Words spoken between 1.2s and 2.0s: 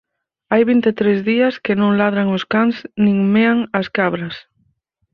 días que non